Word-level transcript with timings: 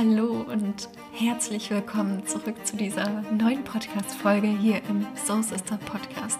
Hallo 0.00 0.46
und 0.50 0.88
herzlich 1.12 1.70
willkommen 1.70 2.26
zurück 2.26 2.54
zu 2.64 2.74
dieser 2.74 3.20
neuen 3.32 3.62
Podcast-Folge 3.64 4.46
hier 4.46 4.80
im 4.88 5.06
Soul 5.14 5.42
Sister 5.42 5.76
Podcast. 5.76 6.38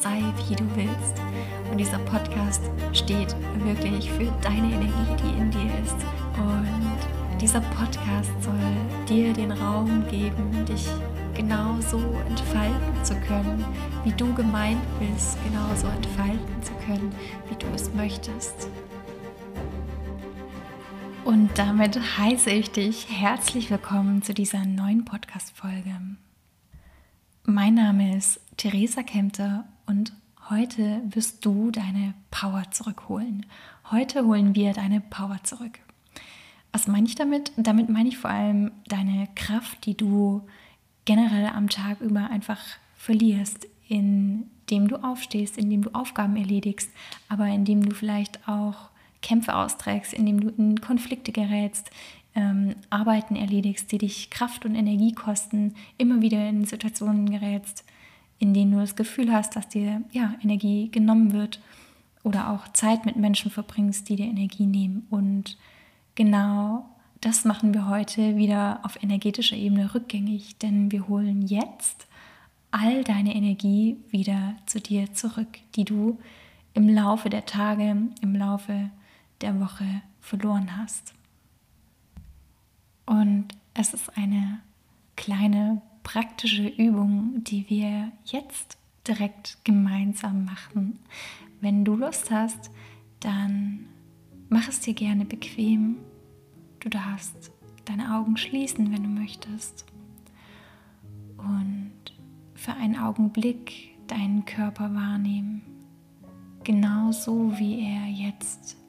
Sei 0.00 0.22
wie 0.46 0.54
du 0.54 0.62
willst. 0.76 1.20
Und 1.72 1.78
dieser 1.78 1.98
Podcast 1.98 2.62
steht 2.92 3.34
wirklich 3.64 4.08
für 4.12 4.30
deine 4.42 4.74
Energie, 4.74 5.16
die 5.24 5.40
in 5.40 5.50
dir 5.50 5.72
ist. 5.82 5.96
Und 6.38 7.40
dieser 7.40 7.62
Podcast 7.62 8.30
soll 8.44 9.08
dir 9.08 9.32
den 9.32 9.50
Raum 9.50 10.04
geben, 10.08 10.64
dich 10.66 10.86
genauso 11.34 11.98
entfalten 12.28 13.04
zu 13.04 13.16
können, 13.26 13.64
wie 14.04 14.12
du 14.12 14.32
gemeint 14.34 14.82
bist, 15.00 15.36
genauso 15.42 15.88
entfalten 15.88 16.62
zu 16.62 16.72
können, 16.86 17.12
wie 17.48 17.56
du 17.56 17.66
es 17.74 17.92
möchtest. 17.92 18.68
Und 21.30 21.56
damit 21.56 21.96
heiße 22.18 22.50
ich 22.50 22.72
dich 22.72 23.06
herzlich 23.08 23.70
willkommen 23.70 24.20
zu 24.20 24.34
dieser 24.34 24.64
neuen 24.64 25.04
Podcast-Folge. 25.04 25.94
Mein 27.44 27.74
Name 27.74 28.16
ist 28.16 28.40
Theresa 28.56 29.04
Kempter 29.04 29.64
und 29.86 30.12
heute 30.48 31.00
wirst 31.08 31.46
du 31.46 31.70
deine 31.70 32.14
Power 32.32 32.64
zurückholen. 32.72 33.46
Heute 33.92 34.26
holen 34.26 34.56
wir 34.56 34.72
deine 34.72 35.00
Power 35.00 35.38
zurück. 35.44 35.78
Was 36.72 36.88
meine 36.88 37.06
ich 37.06 37.14
damit? 37.14 37.52
Damit 37.56 37.88
meine 37.90 38.08
ich 38.08 38.18
vor 38.18 38.30
allem 38.30 38.72
deine 38.88 39.28
Kraft, 39.36 39.86
die 39.86 39.96
du 39.96 40.42
generell 41.04 41.46
am 41.46 41.68
Tag 41.68 42.00
über 42.00 42.28
einfach 42.28 42.60
verlierst, 42.96 43.68
indem 43.86 44.88
du 44.88 44.96
aufstehst, 44.96 45.58
indem 45.58 45.82
du 45.82 45.90
Aufgaben 45.94 46.34
erledigst, 46.34 46.90
aber 47.28 47.46
indem 47.46 47.88
du 47.88 47.94
vielleicht 47.94 48.48
auch 48.48 48.90
Kämpfe 49.22 49.54
austrägst, 49.54 50.12
indem 50.12 50.40
du 50.40 50.48
in 50.50 50.80
Konflikte 50.80 51.32
gerätst, 51.32 51.90
ähm, 52.34 52.76
Arbeiten 52.90 53.36
erledigst, 53.36 53.90
die 53.92 53.98
dich 53.98 54.30
Kraft 54.30 54.64
und 54.64 54.74
Energie 54.74 55.12
kosten, 55.12 55.74
immer 55.98 56.22
wieder 56.22 56.48
in 56.48 56.64
Situationen 56.64 57.30
gerätst, 57.30 57.84
in 58.38 58.54
denen 58.54 58.72
du 58.72 58.78
das 58.78 58.96
Gefühl 58.96 59.32
hast, 59.32 59.56
dass 59.56 59.68
dir 59.68 60.02
ja, 60.12 60.34
Energie 60.42 60.90
genommen 60.90 61.32
wird 61.32 61.60
oder 62.22 62.50
auch 62.50 62.68
Zeit 62.72 63.04
mit 63.04 63.16
Menschen 63.16 63.50
verbringst, 63.50 64.08
die 64.08 64.16
dir 64.16 64.26
Energie 64.26 64.66
nehmen. 64.66 65.06
Und 65.10 65.58
genau 66.14 66.88
das 67.20 67.44
machen 67.44 67.74
wir 67.74 67.88
heute 67.88 68.36
wieder 68.36 68.80
auf 68.82 69.02
energetischer 69.02 69.56
Ebene 69.56 69.94
rückgängig, 69.94 70.56
denn 70.58 70.90
wir 70.90 71.08
holen 71.08 71.42
jetzt 71.42 72.06
all 72.70 73.04
deine 73.04 73.34
Energie 73.34 73.96
wieder 74.10 74.54
zu 74.66 74.80
dir 74.80 75.12
zurück, 75.12 75.58
die 75.74 75.84
du 75.84 76.18
im 76.72 76.88
Laufe 76.88 77.28
der 77.28 77.44
Tage, 77.44 77.96
im 78.22 78.34
Laufe 78.36 78.90
der 79.40 79.60
Woche 79.60 80.02
verloren 80.20 80.76
hast. 80.76 81.14
Und 83.06 83.48
es 83.74 83.94
ist 83.94 84.16
eine 84.16 84.60
kleine 85.16 85.82
praktische 86.02 86.66
Übung, 86.66 87.42
die 87.44 87.68
wir 87.68 88.12
jetzt 88.24 88.78
direkt 89.06 89.58
gemeinsam 89.64 90.44
machen. 90.44 90.98
Wenn 91.60 91.84
du 91.84 91.96
Lust 91.96 92.30
hast, 92.30 92.70
dann 93.20 93.86
mach 94.48 94.68
es 94.68 94.80
dir 94.80 94.94
gerne 94.94 95.24
bequem. 95.24 95.96
Du 96.80 96.88
darfst 96.88 97.50
deine 97.84 98.16
Augen 98.16 98.36
schließen, 98.36 98.92
wenn 98.92 99.02
du 99.02 99.08
möchtest. 99.08 99.84
Und 101.36 101.92
für 102.54 102.72
einen 102.74 102.98
Augenblick 102.98 103.96
deinen 104.06 104.44
Körper 104.44 104.94
wahrnehmen, 104.94 105.62
genauso 106.64 107.58
wie 107.58 107.80
er 107.80 108.06
jetzt 108.06 108.79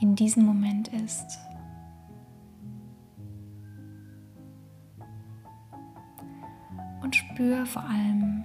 in 0.00 0.16
diesem 0.16 0.44
Moment 0.44 0.88
ist. 0.88 1.38
Und 7.02 7.14
spür 7.14 7.66
vor 7.66 7.82
allem 7.82 8.44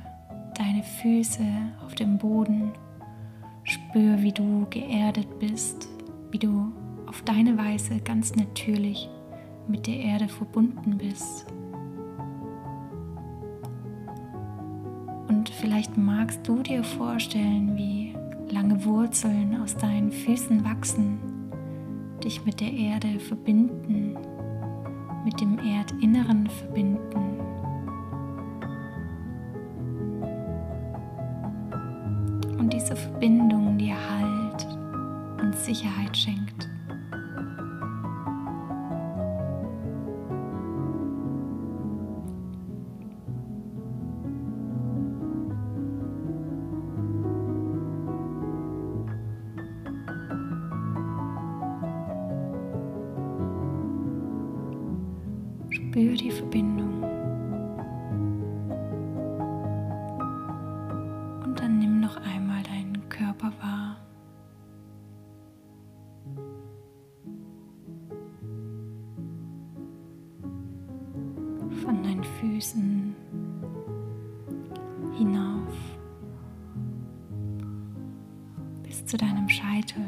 deine 0.58 0.84
Füße 0.84 1.44
auf 1.86 1.96
dem 1.96 2.18
Boden. 2.18 2.72
Spür, 3.64 4.22
wie 4.22 4.32
du 4.32 4.68
geerdet 4.70 5.40
bist, 5.40 5.88
wie 6.32 6.40
du 6.40 6.72
auf 7.08 7.22
deine 7.24 7.58
Weise 7.58 8.00
ganz 8.00 8.36
natürlich 8.36 9.10
mit 9.68 9.88
der 9.88 9.98
Erde 9.98 10.28
verbunden 10.28 10.98
bist. 10.98 11.48
Und 15.28 15.50
vielleicht 15.50 15.98
magst 15.98 16.48
du 16.48 16.62
dir 16.62 16.84
vorstellen, 16.84 17.76
wie 17.76 18.16
lange 18.50 18.84
Wurzeln 18.86 19.60
aus 19.62 19.76
deinen 19.76 20.12
Füßen 20.12 20.64
wachsen 20.64 21.35
dich 22.26 22.44
mit 22.44 22.60
der 22.60 22.74
Erde 22.74 23.20
verbinden, 23.20 24.18
mit 25.24 25.40
dem 25.40 25.60
Erdinneren 25.60 26.50
verbinden. 26.50 27.40
Und 32.58 32.74
diese 32.74 32.96
Verbindung 32.96 33.78
dir 33.78 33.96
Halt 33.96 34.68
und 35.40 35.56
Sicherheit 35.56 36.18
schenkt. 36.18 36.65
Spür 55.96 56.14
die 56.14 56.30
Verbindung. 56.30 57.04
Und 61.46 61.58
dann 61.58 61.80
nimm 61.80 62.02
noch 62.02 62.18
einmal 62.18 62.62
deinen 62.64 63.08
Körper 63.08 63.54
wahr. 63.62 63.96
Von 71.82 72.04
deinen 72.04 72.26
Füßen 72.42 73.16
hinauf 75.18 75.78
bis 78.84 79.06
zu 79.06 79.16
deinem 79.16 79.48
Scheitel. 79.48 80.04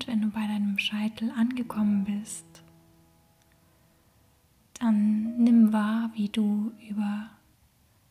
Und 0.00 0.06
wenn 0.06 0.22
du 0.22 0.30
bei 0.30 0.46
deinem 0.46 0.78
Scheitel 0.78 1.30
angekommen 1.32 2.04
bist, 2.04 2.46
dann 4.78 5.36
nimm 5.36 5.74
wahr, 5.74 6.10
wie 6.14 6.30
du 6.30 6.72
über 6.88 7.28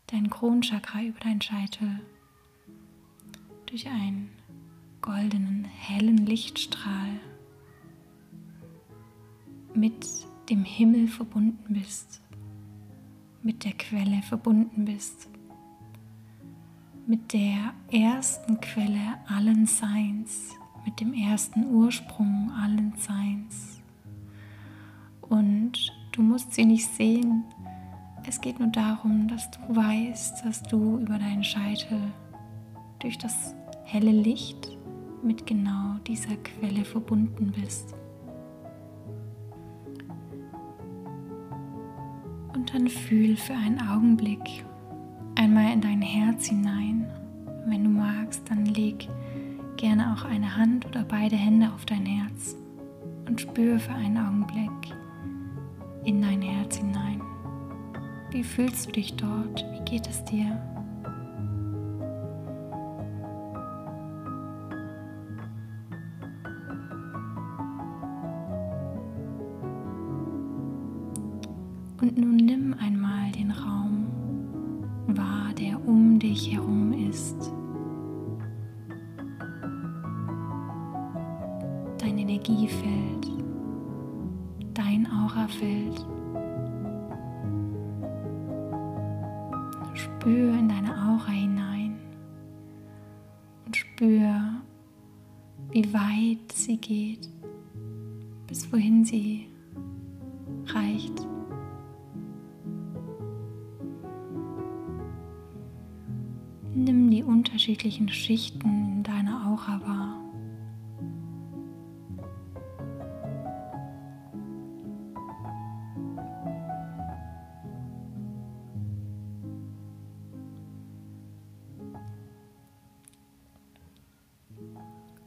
dein 0.05 0.29
Kronchakra, 0.29 1.01
über 1.01 1.19
deinen 1.19 1.41
Scheitel 1.41 2.00
durch 3.66 3.88
einen 3.88 4.29
goldenen, 5.01 5.66
hellen 5.66 6.27
Lichtstrahl 6.27 7.19
mit 9.73 10.06
dem 10.51 10.66
Himmel 10.66 11.07
verbunden 11.07 11.73
bist, 11.73 12.21
mit 13.41 13.63
der 13.63 13.73
Quelle 13.73 14.21
verbunden 14.21 14.85
bist, 14.85 15.27
mit 17.07 17.33
der 17.33 17.73
ersten 17.91 18.61
Quelle 18.61 19.17
allen 19.25 19.66
Seins, 19.66 20.59
mit 20.85 21.00
dem 21.00 21.13
ersten 21.13 21.66
Ursprung 21.66 22.51
allen 22.62 22.94
Seins. 22.97 23.81
Und 25.22 25.94
du 26.12 26.21
musst 26.21 26.54
sie 26.54 26.65
nicht 26.65 26.88
sehen. 26.88 27.44
Es 28.27 28.42
geht 28.42 28.59
nur 28.59 28.69
darum, 28.69 29.27
dass 29.27 29.50
du 29.51 29.75
weißt, 29.75 30.45
dass 30.45 30.63
du 30.63 30.98
über 30.98 31.18
deinen 31.18 31.44
Scheitel 31.44 32.00
durch 33.00 33.18
das 33.18 33.56
helle 33.83 34.12
Licht 34.12 34.77
mit 35.24 35.45
genau 35.45 35.95
dieser 36.07 36.36
Quelle 36.38 36.86
verbunden 36.86 37.51
bist. 37.51 37.95
Und 42.54 42.74
dann 42.74 42.88
fühl 42.88 43.36
für 43.36 43.54
einen 43.54 43.80
Augenblick 43.81 44.65
einmal 45.36 45.74
in 45.74 45.81
dein 45.81 46.01
Herz 46.01 46.48
hinein. 46.48 47.09
Wenn 47.65 47.83
du 47.83 47.89
magst, 47.89 48.50
dann 48.50 48.65
leg 48.65 49.07
gerne 49.80 50.14
auch 50.14 50.26
eine 50.26 50.58
Hand 50.58 50.86
oder 50.86 51.06
beide 51.06 51.38
Hände 51.38 51.72
auf 51.74 51.86
dein 51.86 52.06
Herz 52.06 52.58
und 53.28 53.40
spüre 53.40 53.80
für 53.80 53.94
einen 53.94 54.18
Augenblick 54.18 54.94
in 56.04 56.22
dein 56.22 56.42
Herz 56.42 56.76
hinein. 56.76 57.22
Wie 58.30 58.44
fühlst 58.44 58.88
du 58.88 58.92
dich 58.92 59.16
dort? 59.16 59.66
Wie 59.72 59.86
geht 59.86 60.06
es 60.10 60.22
dir? 60.26 60.62
Und 72.02 72.18
nun 72.18 72.36
nimm 72.36 72.76
einmal 72.81 73.31
den 73.31 73.52
Raum 73.52 74.08
wahr, 75.08 75.54
der 75.58 75.80
um 75.88 76.20
dich 76.20 76.52
herum 76.52 76.92
ist. 77.10 77.54
Energiefeld, 82.50 83.28
dein 84.74 85.06
Aurafeld. 85.06 86.06
Spür 89.94 90.54
in 90.57 90.68
deine 90.68 90.90
Aura 90.90 91.31
hinein 91.31 92.00
und 93.66 93.75
spür, 93.75 94.62
wie 95.72 95.94
weit 95.94 96.51
sie 96.51 96.78
geht, 96.78 97.30
bis 98.48 98.72
wohin 98.74 99.06
sie 99.06 99.48
reicht. 100.66 101.28
Nimm 106.74 107.12
die 107.12 107.24
unterschiedlichen 107.24 108.10
Schichten 108.10 108.95
in 108.98 109.04
deiner 109.04 109.45
Aura 109.48 109.80
wahr. 109.86 109.99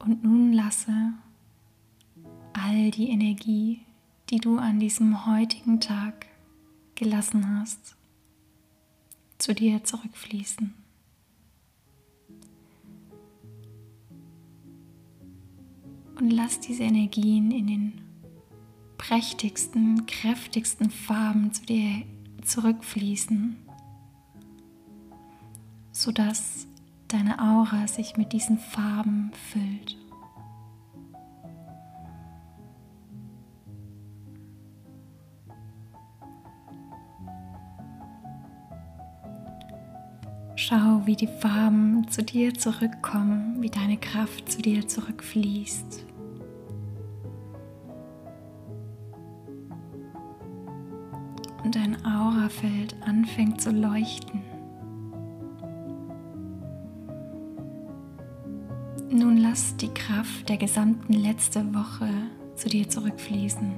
Und 0.03 0.21
nun 0.21 0.51
lasse 0.51 1.13
all 2.51 2.91
die 2.91 3.09
Energie, 3.09 3.79
die 4.29 4.37
du 4.37 4.57
an 4.57 4.79
diesem 4.79 5.25
heutigen 5.25 5.79
Tag 5.79 6.25
gelassen 6.95 7.57
hast, 7.57 7.95
zu 9.37 9.55
dir 9.55 9.81
zurückfließen. 9.85 10.73
Und 16.19 16.29
lass 16.31 16.59
diese 16.59 16.83
Energien 16.83 17.51
in 17.51 17.67
den 17.67 18.01
prächtigsten, 18.97 20.05
kräftigsten 20.05 20.89
Farben 20.89 21.53
zu 21.53 21.65
dir 21.65 22.03
zurückfließen, 22.43 23.55
sodass 25.93 26.67
deine 27.13 27.39
Aura 27.39 27.87
sich 27.87 28.17
mit 28.17 28.33
diesen 28.33 28.57
Farben 28.57 29.31
füllt. 29.51 29.97
Schau, 40.55 41.01
wie 41.05 41.15
die 41.15 41.27
Farben 41.27 42.07
zu 42.09 42.23
dir 42.23 42.53
zurückkommen, 42.53 43.61
wie 43.61 43.69
deine 43.69 43.97
Kraft 43.97 44.51
zu 44.51 44.61
dir 44.61 44.87
zurückfließt. 44.87 46.05
Und 51.63 51.75
dein 51.75 52.03
Aurafeld 52.05 52.95
anfängt 53.05 53.61
zu 53.61 53.71
leuchten. 53.71 54.52
Nun 59.23 59.37
lass 59.37 59.77
die 59.77 59.87
Kraft 59.87 60.49
der 60.49 60.57
gesamten 60.57 61.13
letzten 61.13 61.73
Woche 61.73 62.09
zu 62.55 62.67
dir 62.67 62.89
zurückfließen. 62.89 63.71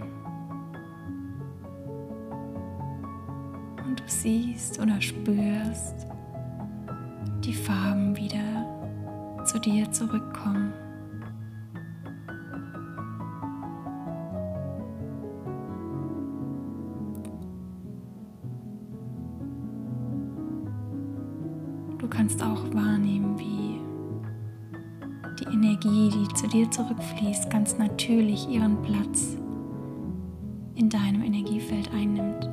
Und 3.85 3.99
du 3.99 4.03
siehst 4.07 4.79
oder 4.79 4.99
spürst 4.99 6.07
die 7.43 7.53
Farben 7.53 8.17
wieder 8.17 9.45
zu 9.45 9.59
dir 9.59 9.91
zurückkommen. 9.91 10.73
Du 21.99 22.07
kannst 22.07 22.41
auch 22.41 22.63
wahrnehmen, 22.73 23.37
wie 23.37 23.74
Energie, 25.55 26.09
die 26.09 26.33
zu 26.33 26.47
dir 26.47 26.69
zurückfließt, 26.69 27.49
ganz 27.49 27.77
natürlich 27.77 28.49
ihren 28.49 28.81
Platz 28.81 29.37
in 30.75 30.89
deinem 30.89 31.23
Energiefeld 31.23 31.89
einnimmt. 31.93 32.49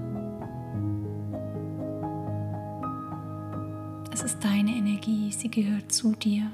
Es 4.12 4.22
ist 4.22 4.38
deine 4.44 4.70
Energie, 4.70 5.32
sie 5.32 5.50
gehört 5.50 5.90
zu 5.90 6.12
dir. 6.12 6.48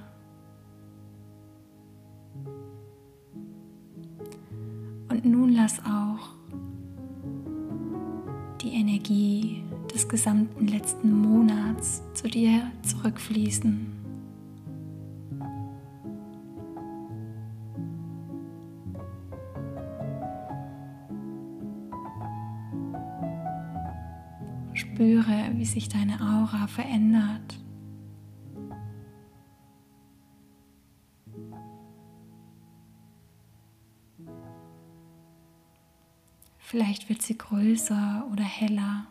Und 5.11 5.27
nun 5.27 5.53
lass 5.53 5.81
auch 5.81 6.31
die 8.63 8.71
Energie 8.71 9.65
des 9.93 10.09
gesamten 10.09 10.67
letzten 10.67 11.13
Monats 11.13 12.03
zu 12.15 12.27
dir 12.27 12.63
zurückfließen. 12.83 13.98
Wie 25.59 25.65
sich 25.65 25.89
deine 25.89 26.21
Aura 26.21 26.69
verändert. 26.69 27.59
Vielleicht 36.59 37.09
wird 37.09 37.23
sie 37.23 37.37
größer 37.37 38.29
oder 38.31 38.45
heller. 38.45 39.07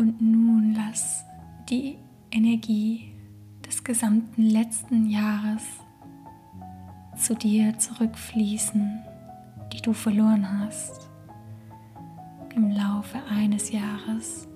Und 0.00 0.18
nun 0.18 0.74
lass 0.74 1.26
die 1.68 1.98
Energie 2.30 3.12
des 3.66 3.84
gesamten 3.84 4.44
letzten 4.44 5.10
Jahres 5.10 5.62
zu 7.18 7.34
dir 7.34 7.76
zurückfließen, 7.76 8.98
die 9.70 9.82
du 9.82 9.92
verloren 9.92 10.58
hast 10.58 11.10
im 12.54 12.70
Laufe 12.70 13.18
eines 13.28 13.72
Jahres. 13.72 14.48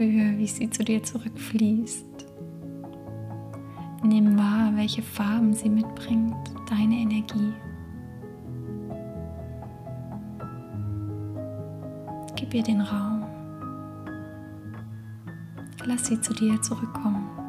Spür, 0.00 0.38
wie 0.38 0.46
sie 0.46 0.70
zu 0.70 0.82
dir 0.82 1.02
zurückfließt. 1.02 2.06
Nimm 4.02 4.38
wahr, 4.38 4.72
welche 4.74 5.02
Farben 5.02 5.52
sie 5.52 5.68
mitbringt, 5.68 6.34
deine 6.70 6.94
Energie. 6.94 7.52
Gib 12.34 12.54
ihr 12.54 12.62
den 12.62 12.80
Raum. 12.80 13.26
Lass 15.84 16.06
sie 16.06 16.18
zu 16.18 16.32
dir 16.32 16.62
zurückkommen. 16.62 17.39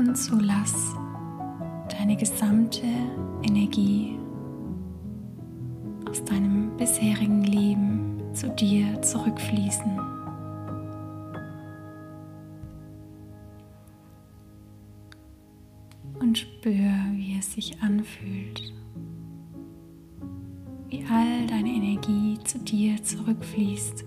Und 0.00 0.16
so 0.16 0.34
lass 0.36 0.94
deine 1.90 2.16
gesamte 2.16 2.86
Energie 3.42 4.18
aus 6.08 6.24
deinem 6.24 6.74
bisherigen 6.78 7.42
Leben 7.44 8.22
zu 8.32 8.48
dir 8.48 9.02
zurückfließen. 9.02 10.00
Und 16.18 16.38
spür, 16.38 16.90
wie 17.12 17.36
es 17.38 17.52
sich 17.52 17.82
anfühlt, 17.82 18.72
wie 20.88 21.04
all 21.10 21.46
deine 21.46 21.68
Energie 21.68 22.38
zu 22.44 22.58
dir 22.60 23.02
zurückfließt. 23.02 24.02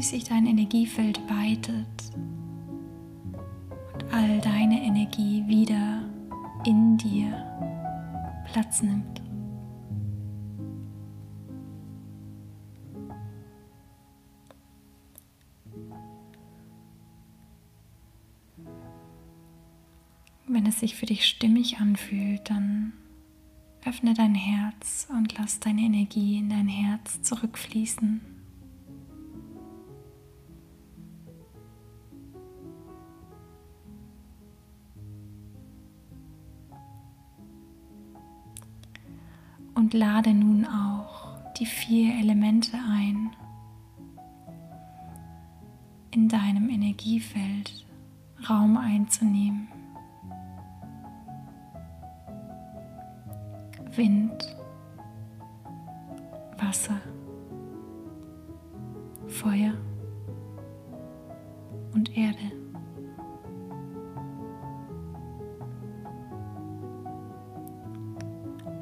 Wie 0.00 0.04
sich 0.04 0.24
dein 0.24 0.46
Energiefeld 0.46 1.20
weitet 1.28 2.16
und 3.92 4.04
all 4.10 4.40
deine 4.40 4.82
Energie 4.82 5.46
wieder 5.46 6.08
in 6.64 6.96
dir 6.96 7.30
Platz 8.50 8.80
nimmt. 8.80 9.20
Wenn 20.46 20.64
es 20.64 20.80
sich 20.80 20.94
für 20.96 21.04
dich 21.04 21.26
stimmig 21.26 21.78
anfühlt, 21.78 22.48
dann 22.48 22.94
öffne 23.84 24.14
dein 24.14 24.34
Herz 24.34 25.08
und 25.10 25.36
lass 25.36 25.60
deine 25.60 25.82
Energie 25.82 26.38
in 26.38 26.48
dein 26.48 26.68
Herz 26.68 27.20
zurückfließen. 27.20 28.39
Und 39.90 39.98
lade 39.98 40.32
nun 40.32 40.64
auch 40.66 41.36
die 41.58 41.66
vier 41.66 42.14
Elemente 42.20 42.76
ein 42.76 43.30
in 46.12 46.28
deinem 46.28 46.70
Energiefeld 46.70 47.84
Raum 48.48 48.76
einzunehmen. 48.76 49.66
Wind, 53.96 54.56
Wasser, 56.56 57.00
Feuer 59.26 59.74
und 61.94 62.16
Erde. 62.16 62.59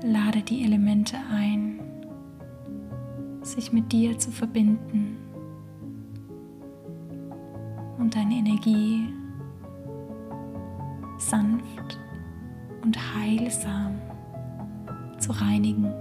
Lade 0.08 0.40
die 0.40 0.64
Elemente 0.64 1.18
ein, 1.30 1.80
sich 3.42 3.74
mit 3.74 3.92
dir 3.92 4.18
zu 4.18 4.30
verbinden 4.30 5.18
und 7.98 8.16
deine 8.16 8.36
Energie 8.36 9.06
sanft 11.18 11.98
und 12.82 12.96
heilsam 13.16 14.00
zu 15.18 15.32
reinigen. 15.32 15.92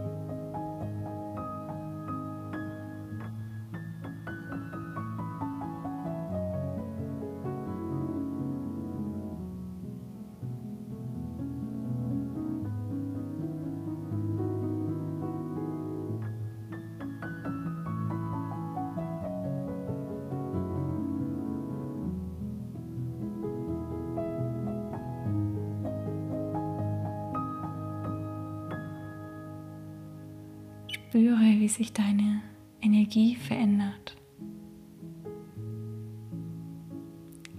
Spüre, 31.17 31.59
wie 31.59 31.67
sich 31.67 31.93
deine 31.93 32.43
Energie 32.79 33.35
verändert. 33.35 34.15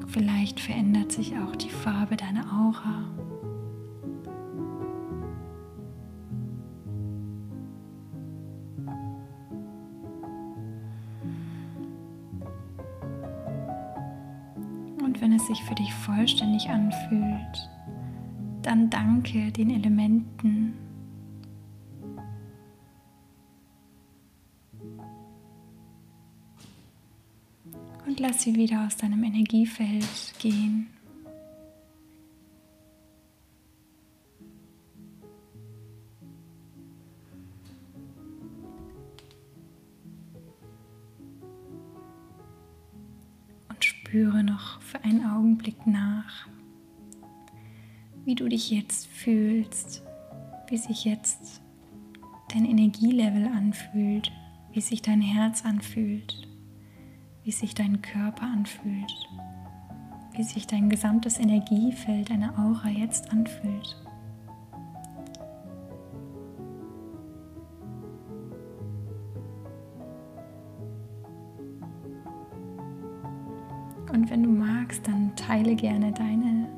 Vielleicht 0.06 0.60
verändert 0.60 1.10
sich 1.10 1.36
auch 1.36 1.56
die 1.56 1.68
Farbe 1.68 2.16
deiner 2.16 2.44
Aura. 2.52 3.02
Und 15.02 15.20
wenn 15.20 15.32
es 15.32 15.44
sich 15.48 15.64
für 15.64 15.74
dich 15.74 15.92
vollständig 15.92 16.68
anfühlt, 16.68 17.70
dann 18.62 18.88
danke 18.88 19.50
den 19.50 19.70
Elementen 19.70 20.74
lass 28.28 28.42
sie 28.42 28.54
wieder 28.54 28.85
aus 28.85 28.97
deinem 28.97 29.25
Energiefeld 29.25 30.04
gehen. 30.38 30.88
Und 43.70 43.82
spüre 43.82 44.44
noch 44.44 44.82
für 44.82 45.02
einen 45.04 45.25
Augenblick 45.25 45.87
nach, 45.87 46.49
wie 48.26 48.35
du 48.35 48.47
dich 48.49 48.70
jetzt 48.70 49.06
fühlst, 49.06 50.02
wie 50.68 50.76
sich 50.76 51.06
jetzt 51.06 51.62
dein 52.52 52.66
Energielevel 52.66 53.47
anfühlt, 53.47 54.30
wie 54.73 54.82
sich 54.82 55.00
dein 55.00 55.23
Herz 55.23 55.64
anfühlt 55.64 56.48
wie 57.49 57.52
sich 57.52 57.75
dein 57.75 58.02
Körper 58.02 58.43
anfühlt, 58.43 59.11
wie 60.35 60.43
sich 60.43 60.67
dein 60.67 60.90
gesamtes 60.90 61.40
Energiefeld, 61.40 62.28
deine 62.28 62.52
Aura 62.59 62.90
jetzt 62.90 63.33
anfühlt. 63.33 63.97
Und 74.12 74.28
wenn 74.28 74.43
du 74.43 74.50
magst, 74.50 75.09
dann 75.09 75.35
teile 75.35 75.75
gerne 75.75 76.12
deine 76.12 76.69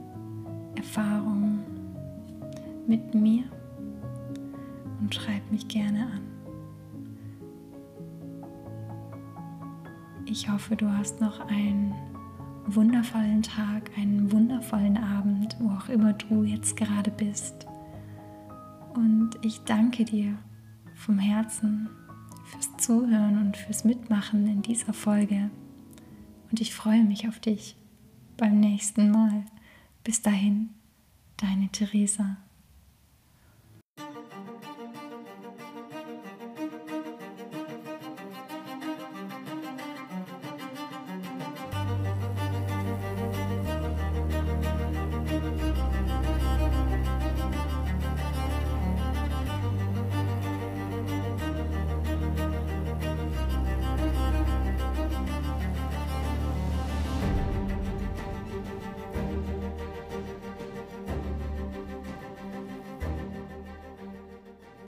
Erfahrungen 0.77 1.65
mit 2.87 3.12
mir 3.12 3.43
und 5.00 5.12
schreib 5.12 5.50
mich 5.50 5.67
gerne 5.67 6.07
an. 6.07 6.29
Ich 10.30 10.49
hoffe, 10.49 10.76
du 10.76 10.88
hast 10.88 11.20
noch 11.20 11.40
einen 11.49 11.92
wundervollen 12.64 13.42
Tag, 13.42 13.90
einen 13.99 14.30
wundervollen 14.30 14.96
Abend, 14.96 15.56
wo 15.58 15.70
auch 15.70 15.88
immer 15.88 16.12
du 16.12 16.44
jetzt 16.44 16.76
gerade 16.76 17.10
bist. 17.10 17.66
Und 18.94 19.30
ich 19.42 19.58
danke 19.64 20.04
dir 20.04 20.38
vom 20.94 21.18
Herzen 21.18 21.88
fürs 22.44 22.76
Zuhören 22.76 23.38
und 23.38 23.56
fürs 23.56 23.82
Mitmachen 23.82 24.46
in 24.46 24.62
dieser 24.62 24.92
Folge. 24.92 25.50
Und 26.49 26.60
ich 26.60 26.76
freue 26.76 27.02
mich 27.02 27.26
auf 27.26 27.40
dich 27.40 27.75
beim 28.37 28.60
nächsten 28.60 29.10
Mal. 29.10 29.44
Bis 30.04 30.22
dahin, 30.22 30.68
deine 31.38 31.70
Theresa. 31.70 32.37